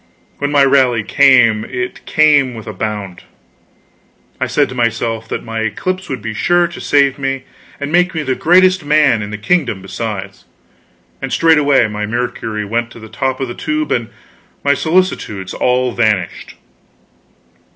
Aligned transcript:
When 0.39 0.49
my 0.51 0.65
rally 0.65 1.03
came, 1.03 1.63
it 1.63 2.07
came 2.07 2.55
with 2.55 2.65
a 2.65 2.73
bound. 2.73 3.21
I 4.39 4.47
said 4.47 4.67
to 4.69 4.73
myself 4.73 5.27
that 5.27 5.43
my 5.43 5.59
eclipse 5.59 6.09
would 6.09 6.23
be 6.23 6.33
sure 6.33 6.65
to 6.69 6.81
save 6.81 7.19
me, 7.19 7.43
and 7.79 7.91
make 7.91 8.15
me 8.15 8.23
the 8.23 8.33
greatest 8.33 8.83
man 8.83 9.21
in 9.21 9.29
the 9.29 9.37
kingdom 9.37 9.79
besides; 9.83 10.45
and 11.21 11.31
straightway 11.31 11.87
my 11.87 12.07
mercury 12.07 12.65
went 12.65 12.85
up 12.87 12.91
to 12.93 12.99
the 12.99 13.09
top 13.09 13.39
of 13.39 13.47
the 13.47 13.53
tube, 13.53 13.91
and 13.91 14.09
my 14.63 14.73
solicitudes 14.73 15.53
all 15.53 15.91
vanished. 15.91 16.55